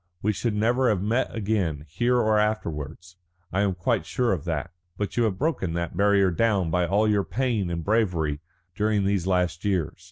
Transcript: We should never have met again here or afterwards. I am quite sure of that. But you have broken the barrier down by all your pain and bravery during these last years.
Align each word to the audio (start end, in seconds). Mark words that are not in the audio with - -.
We 0.23 0.33
should 0.33 0.55
never 0.55 0.89
have 0.89 1.03
met 1.03 1.27
again 1.31 1.85
here 1.87 2.15
or 2.17 2.39
afterwards. 2.39 3.17
I 3.53 3.61
am 3.61 3.75
quite 3.75 4.03
sure 4.07 4.33
of 4.33 4.45
that. 4.45 4.71
But 4.97 5.15
you 5.15 5.25
have 5.25 5.37
broken 5.37 5.73
the 5.73 5.91
barrier 5.93 6.31
down 6.31 6.71
by 6.71 6.87
all 6.87 7.07
your 7.07 7.23
pain 7.23 7.69
and 7.69 7.83
bravery 7.83 8.39
during 8.73 9.05
these 9.05 9.27
last 9.27 9.63
years. 9.63 9.99